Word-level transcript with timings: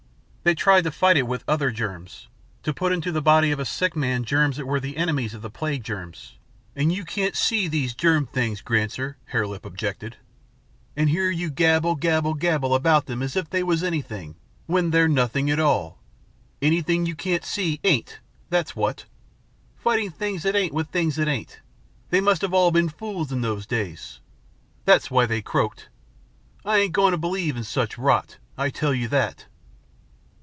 They 0.43 0.55
tried 0.55 0.85
to 0.85 0.91
fight 0.91 1.17
it 1.17 1.27
with 1.27 1.43
other 1.47 1.69
germs, 1.69 2.27
to 2.63 2.73
put 2.73 2.91
into 2.91 3.11
the 3.11 3.21
body 3.21 3.51
of 3.51 3.59
a 3.59 3.63
sick 3.63 3.95
man 3.95 4.25
germs 4.25 4.57
that 4.57 4.65
were 4.65 4.79
the 4.79 4.97
enemies 4.97 5.35
of 5.35 5.43
the 5.43 5.51
plague 5.51 5.83
germs" 5.83 6.39
"And 6.75 6.91
you 6.91 7.05
can't 7.05 7.35
see 7.35 7.67
these 7.67 7.93
germ 7.93 8.25
things, 8.25 8.59
Granser," 8.63 9.17
Hare 9.25 9.45
Lip 9.45 9.63
objected, 9.65 10.17
"and 10.97 11.11
here 11.11 11.29
you 11.29 11.51
gabble, 11.51 11.93
gabble, 11.93 12.33
gabble 12.33 12.73
about 12.73 13.05
them 13.05 13.21
as 13.21 13.35
if 13.35 13.51
they 13.51 13.61
was 13.61 13.83
anything, 13.83 14.33
when 14.65 14.89
they're 14.89 15.07
nothing 15.07 15.51
at 15.51 15.59
all. 15.59 15.99
Anything 16.59 17.05
you 17.05 17.13
can't 17.13 17.45
see, 17.45 17.79
ain't, 17.83 18.17
that's 18.49 18.75
what. 18.75 19.05
Fighting 19.77 20.09
things 20.09 20.41
that 20.41 20.55
ain't 20.55 20.73
with 20.73 20.87
things 20.89 21.17
that 21.17 21.27
ain't! 21.27 21.59
They 22.09 22.19
must 22.21 22.41
have 22.41 22.49
been 22.49 22.55
all 22.57 22.71
fools 22.89 23.31
in 23.31 23.41
them 23.41 23.59
days. 23.59 24.21
That's 24.85 25.11
why 25.11 25.27
they 25.27 25.43
croaked. 25.43 25.89
I 26.65 26.79
ain't 26.79 26.93
goin' 26.93 27.11
to 27.11 27.17
believe 27.19 27.55
in 27.55 27.63
such 27.63 27.99
rot, 27.99 28.37
I 28.57 28.71
tell 28.71 28.95
you 28.95 29.07
that." 29.09 29.45